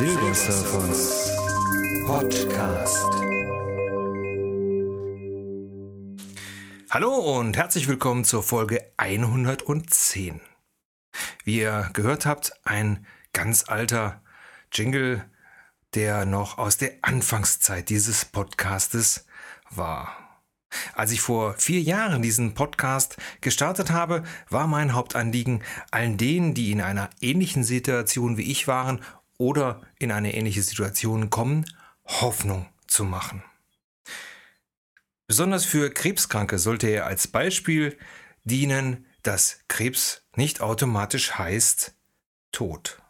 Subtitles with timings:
[0.00, 1.30] Silbersurfers
[2.06, 3.06] Podcast.
[6.88, 10.40] Hallo und herzlich willkommen zur Folge 110.
[11.44, 14.22] Wie ihr gehört habt, ein ganz alter
[14.72, 15.22] Jingle,
[15.92, 19.26] der noch aus der Anfangszeit dieses Podcastes
[19.68, 20.16] war.
[20.94, 26.70] Als ich vor vier Jahren diesen Podcast gestartet habe, war mein Hauptanliegen, allen denen, die
[26.70, 29.02] in einer ähnlichen Situation wie ich waren
[29.40, 31.64] oder in eine ähnliche Situation kommen,
[32.04, 33.42] Hoffnung zu machen.
[35.26, 37.96] Besonders für Krebskranke sollte er als Beispiel
[38.44, 41.94] dienen, dass Krebs nicht automatisch heißt
[42.52, 43.00] Tod.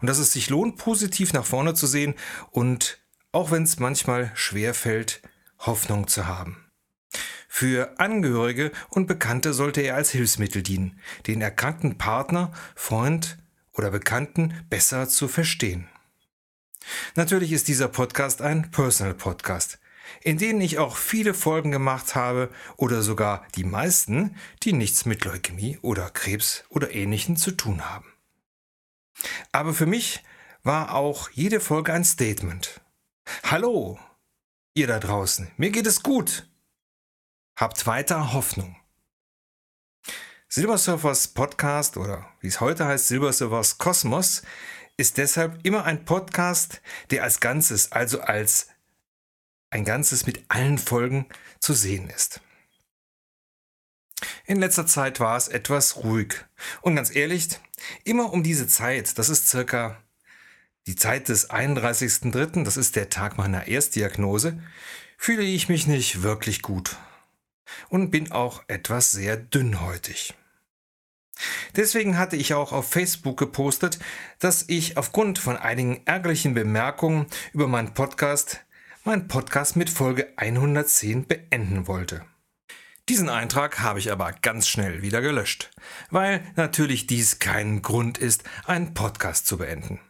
[0.00, 2.14] Und dass es sich lohnt, positiv nach vorne zu sehen
[2.50, 2.98] und,
[3.30, 5.22] auch wenn es manchmal schwer fällt,
[5.58, 6.66] Hoffnung zu haben.
[7.46, 13.39] Für Angehörige und Bekannte sollte er als Hilfsmittel dienen, den erkrankten Partner, Freund
[13.80, 15.88] oder Bekannten besser zu verstehen.
[17.14, 19.78] Natürlich ist dieser Podcast ein Personal Podcast,
[20.20, 25.24] in dem ich auch viele Folgen gemacht habe oder sogar die meisten, die nichts mit
[25.24, 28.12] Leukämie oder Krebs oder ähnlichen zu tun haben.
[29.50, 30.22] Aber für mich
[30.62, 32.82] war auch jede Folge ein Statement.
[33.44, 33.98] Hallo,
[34.74, 36.46] ihr da draußen, mir geht es gut.
[37.56, 38.76] Habt weiter Hoffnung.
[40.52, 44.42] Silbersurfers Podcast oder wie es heute heißt, Silbersurfers Kosmos,
[44.96, 48.66] ist deshalb immer ein Podcast, der als Ganzes, also als
[49.70, 51.26] ein Ganzes mit allen Folgen
[51.60, 52.40] zu sehen ist.
[54.44, 56.44] In letzter Zeit war es etwas ruhig.
[56.80, 57.46] Und ganz ehrlich,
[58.02, 60.02] immer um diese Zeit, das ist circa
[60.88, 64.60] die Zeit des 31.03., das ist der Tag meiner Erstdiagnose,
[65.16, 66.96] fühle ich mich nicht wirklich gut
[67.88, 70.34] und bin auch etwas sehr dünnhäutig.
[71.76, 73.98] Deswegen hatte ich auch auf Facebook gepostet,
[74.38, 78.60] dass ich aufgrund von einigen ärgerlichen Bemerkungen über meinen Podcast
[79.04, 82.24] meinen Podcast mit Folge 110 beenden wollte.
[83.08, 85.70] Diesen Eintrag habe ich aber ganz schnell wieder gelöscht,
[86.10, 90.00] weil natürlich dies kein Grund ist, einen Podcast zu beenden.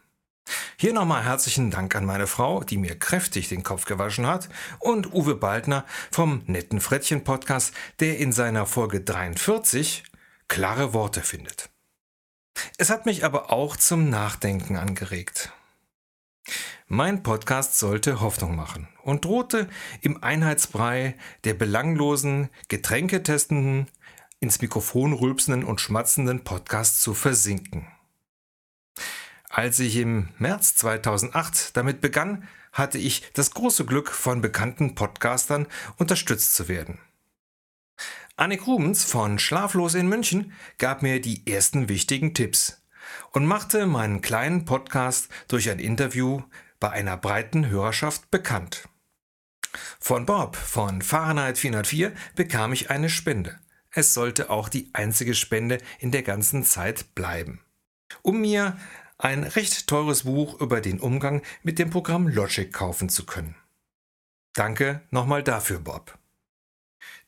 [0.77, 4.49] Hier nochmal herzlichen Dank an meine Frau, die mir kräftig den Kopf gewaschen hat,
[4.79, 10.03] und Uwe Baldner vom Netten Frettchen Podcast, der in seiner Folge 43
[10.51, 11.69] klare Worte findet.
[12.77, 15.53] Es hat mich aber auch zum Nachdenken angeregt.
[16.87, 19.69] Mein Podcast sollte Hoffnung machen und drohte
[20.01, 23.87] im Einheitsbrei der belanglosen, getränketestenden,
[24.41, 27.87] ins Mikrofon rülpsenden und schmatzenden Podcasts zu versinken.
[29.47, 35.67] Als ich im März 2008 damit begann, hatte ich das große Glück, von bekannten Podcastern
[35.95, 36.99] unterstützt zu werden.
[38.41, 42.81] Annik Rubens von Schlaflos in München gab mir die ersten wichtigen Tipps
[43.33, 46.41] und machte meinen kleinen Podcast durch ein Interview
[46.79, 48.89] bei einer breiten Hörerschaft bekannt.
[49.99, 53.59] Von Bob von Fahrenheit 404 bekam ich eine Spende.
[53.91, 57.61] Es sollte auch die einzige Spende in der ganzen Zeit bleiben.
[58.23, 58.75] Um mir
[59.19, 63.53] ein recht teures Buch über den Umgang mit dem Programm Logic kaufen zu können.
[64.53, 66.17] Danke nochmal dafür, Bob.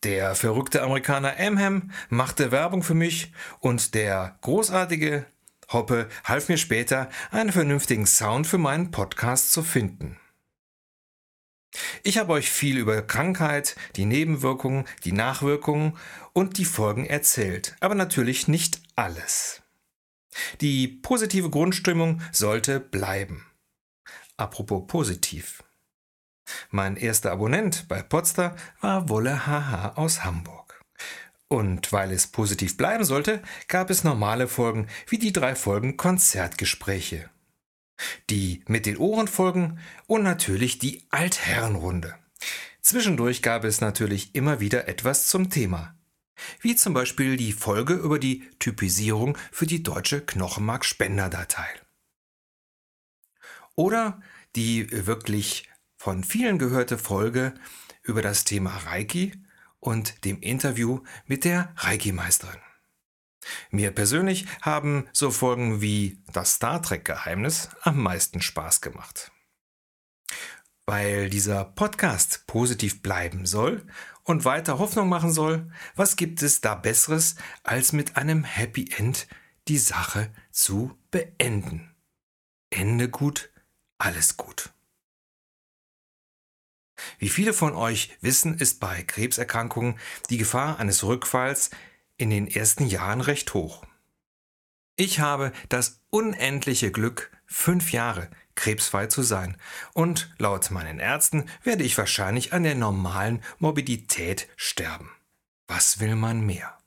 [0.04, 5.26] Der verrückte Amerikaner Amham machte Werbung für mich und der großartige
[5.72, 10.20] Hoppe half mir später, einen vernünftigen Sound für meinen Podcast zu finden.
[12.04, 15.98] Ich habe euch viel über Krankheit, die Nebenwirkungen, die Nachwirkungen
[16.34, 19.62] und die Folgen erzählt, aber natürlich nicht alles.
[20.62, 23.46] Die positive Grundstimmung sollte bleiben.
[24.38, 25.64] Apropos positiv.
[26.70, 30.82] Mein erster Abonnent bei Potsdam war Wolle HH aus Hamburg.
[31.48, 37.30] Und weil es positiv bleiben sollte, gab es normale Folgen wie die drei Folgen Konzertgespräche.
[38.30, 42.16] Die mit den Ohrenfolgen und natürlich die Altherrenrunde.
[42.82, 45.96] Zwischendurch gab es natürlich immer wieder etwas zum Thema
[46.62, 51.68] wie zum Beispiel die Folge über die Typisierung für die deutsche Knochenmarkspenderdatei.
[53.76, 54.22] Oder
[54.56, 55.70] die wirklich
[56.04, 57.54] von vielen gehörte Folge
[58.02, 59.32] über das Thema Reiki
[59.80, 62.60] und dem Interview mit der Reiki-Meisterin.
[63.72, 69.32] Mir persönlich haben so Folgen wie das Star Trek-Geheimnis am meisten Spaß gemacht.
[70.86, 73.88] Weil dieser Podcast positiv bleiben soll
[74.24, 79.26] und weiter Hoffnung machen soll, was gibt es da Besseres, als mit einem Happy End
[79.70, 81.96] die Sache zu beenden?
[82.72, 83.54] Ende gut,
[84.00, 84.73] alles gut.
[87.20, 90.00] Wie viele von euch wissen, ist bei Krebserkrankungen
[90.30, 91.70] die Gefahr eines Rückfalls
[92.18, 93.86] in den ersten Jahren recht hoch.
[94.96, 99.58] Ich habe das unendliche Glück, fünf Jahre krebsfrei zu sein.
[99.94, 105.12] Und laut meinen Ärzten werde ich wahrscheinlich an der normalen Morbidität sterben.
[105.68, 106.78] Was will man mehr?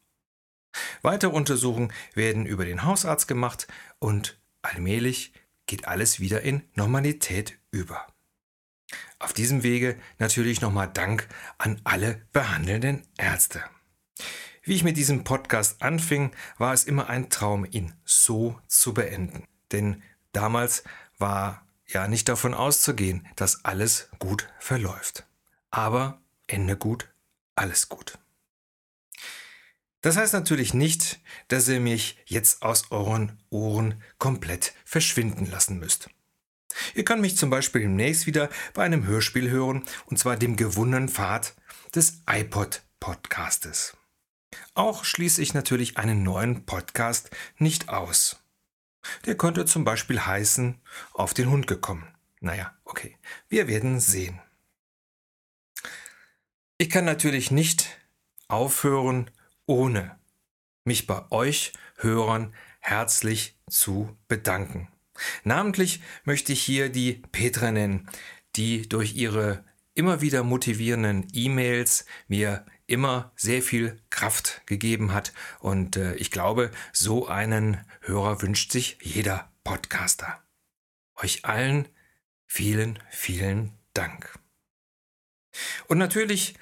[1.02, 3.67] Weitere Untersuchungen werden über den Hausarzt gemacht
[3.99, 5.32] und allmählich
[5.67, 8.06] geht alles wieder in Normalität über.
[9.18, 11.28] Auf diesem Wege natürlich nochmal Dank
[11.58, 13.62] an alle behandelnden Ärzte.
[14.62, 19.44] Wie ich mit diesem Podcast anfing, war es immer ein Traum, ihn so zu beenden.
[19.72, 20.02] Denn
[20.32, 20.84] damals
[21.18, 25.24] war ja nicht davon auszugehen, dass alles gut verläuft.
[25.70, 27.08] Aber Ende gut,
[27.54, 28.18] alles gut.
[30.02, 36.10] Das heißt natürlich nicht, dass ihr mich jetzt aus euren Ohren komplett verschwinden lassen müsst.
[36.94, 41.08] Ihr könnt mich zum Beispiel demnächst wieder bei einem Hörspiel hören, und zwar dem gewonnenen
[41.08, 41.54] Pfad
[41.94, 43.96] des iPod-Podcastes.
[44.74, 48.36] Auch schließe ich natürlich einen neuen Podcast nicht aus.
[49.24, 50.80] Der könnte zum Beispiel heißen
[51.12, 52.06] Auf den Hund gekommen.
[52.40, 53.16] Naja, okay,
[53.48, 54.40] wir werden sehen.
[56.78, 57.88] Ich kann natürlich nicht
[58.48, 59.30] aufhören,
[59.66, 60.18] ohne
[60.84, 64.88] mich bei euch Hörern herzlich zu bedanken.
[65.44, 68.08] Namentlich möchte ich hier die Petra nennen,
[68.56, 69.64] die durch ihre
[69.94, 75.32] immer wieder motivierenden E-Mails mir immer sehr viel Kraft gegeben hat.
[75.60, 80.42] Und äh, ich glaube, so einen Hörer wünscht sich jeder Podcaster.
[81.16, 81.88] Euch allen
[82.46, 84.38] vielen, vielen Dank.
[85.88, 86.54] Und natürlich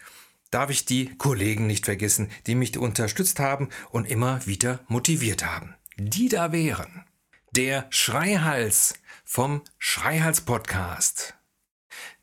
[0.51, 5.75] darf ich die Kollegen nicht vergessen, die mich unterstützt haben und immer wieder motiviert haben.
[5.97, 7.05] Die da wären
[7.56, 11.35] der Schreihals vom Schreihals Podcast,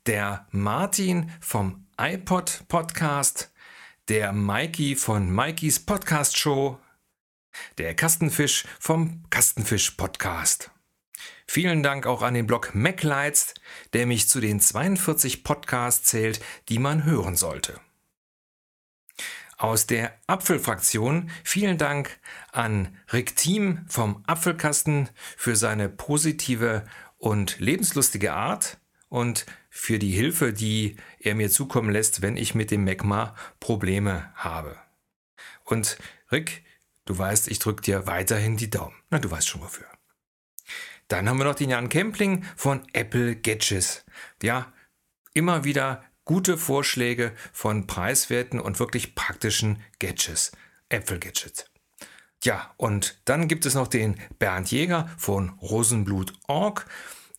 [0.04, 3.50] der Martin vom iPod Podcast,
[4.08, 6.78] der Mikey von Mikeys Podcast Show,
[7.78, 10.70] der Kastenfisch vom Kastenfisch Podcast.
[11.46, 13.54] Vielen Dank auch an den Blog MacLights,
[13.94, 17.80] der mich zu den 42 Podcasts zählt, die man hören sollte.
[19.62, 22.18] Aus der Apfelfraktion vielen Dank
[22.50, 26.84] an Rick Thiem vom Apfelkasten für seine positive
[27.16, 28.78] und lebenslustige Art
[29.08, 34.32] und für die Hilfe, die er mir zukommen lässt, wenn ich mit dem Megma Probleme
[34.34, 34.76] habe.
[35.62, 35.96] Und
[36.32, 36.64] Rick,
[37.04, 38.96] du weißt, ich drücke dir weiterhin die Daumen.
[39.10, 39.86] Na, du weißt schon wofür.
[41.06, 44.04] Dann haben wir noch den Jan Kempling von Apple Gadgets.
[44.42, 44.72] Ja,
[45.34, 50.52] immer wieder gute Vorschläge von preiswerten und wirklich praktischen Gadgets,
[50.88, 51.66] Äpfel-Gadgets.
[52.44, 56.86] Ja, und dann gibt es noch den Bernd Jäger von Rosenblut.org,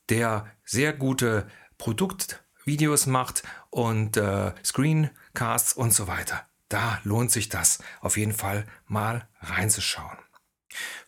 [0.09, 1.47] der sehr gute
[1.77, 6.45] Produktvideos macht und äh, Screencasts und so weiter.
[6.69, 10.17] Da lohnt sich das auf jeden Fall mal reinzuschauen.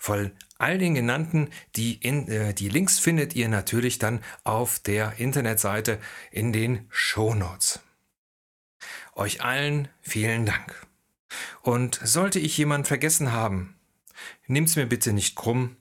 [0.05, 5.17] Von all den genannten, die, in, äh, die Links findet ihr natürlich dann auf der
[5.17, 5.99] Internetseite
[6.29, 7.79] in den Shownotes.
[9.15, 10.85] Euch allen vielen Dank.
[11.63, 13.79] Und sollte ich jemand vergessen haben,
[14.45, 15.75] nimmt's mir bitte nicht krumm,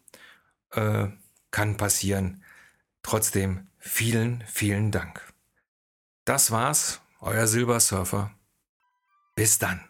[0.70, 1.09] äh,
[1.50, 2.43] kann passieren.
[3.03, 5.20] Trotzdem vielen, vielen Dank.
[6.25, 8.32] Das war's, euer Silbersurfer.
[9.35, 9.87] Bis dann.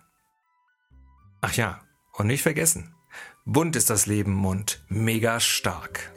[1.40, 1.84] Ach ja,
[2.14, 2.96] und nicht vergessen,
[3.46, 6.13] Bunt ist das Leben und mega stark.